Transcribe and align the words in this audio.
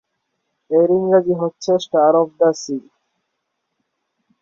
এর 0.71 0.89
ইংরেজি 0.97 1.33
হচ্ছে- 1.41 1.79
'স্টার 1.79 2.13
অব 2.15 2.29
দ্য 2.39 2.49
সি'। 2.61 2.77